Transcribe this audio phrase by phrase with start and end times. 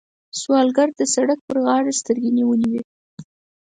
[0.39, 2.81] سوالګر د سړک پر غاړه سترګې نیولې وي